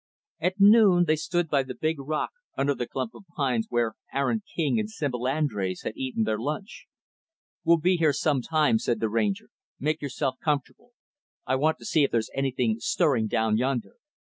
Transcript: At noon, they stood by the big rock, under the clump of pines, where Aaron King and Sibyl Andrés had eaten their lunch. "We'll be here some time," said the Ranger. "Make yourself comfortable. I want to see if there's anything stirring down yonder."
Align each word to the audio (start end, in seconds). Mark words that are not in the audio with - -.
At 0.39 0.55
noon, 0.57 1.03
they 1.05 1.15
stood 1.15 1.47
by 1.47 1.61
the 1.61 1.75
big 1.75 1.99
rock, 1.99 2.31
under 2.57 2.73
the 2.73 2.87
clump 2.87 3.13
of 3.13 3.23
pines, 3.37 3.67
where 3.69 3.93
Aaron 4.11 4.41
King 4.55 4.79
and 4.79 4.89
Sibyl 4.89 5.25
Andrés 5.25 5.83
had 5.83 5.95
eaten 5.95 6.23
their 6.23 6.39
lunch. 6.39 6.87
"We'll 7.63 7.77
be 7.77 7.97
here 7.97 8.11
some 8.13 8.41
time," 8.41 8.79
said 8.79 8.99
the 8.99 9.09
Ranger. 9.09 9.49
"Make 9.79 10.01
yourself 10.01 10.37
comfortable. 10.43 10.93
I 11.45 11.53
want 11.55 11.77
to 11.77 11.85
see 11.85 12.03
if 12.03 12.09
there's 12.09 12.31
anything 12.33 12.77
stirring 12.79 13.27
down 13.27 13.57
yonder." 13.57 13.97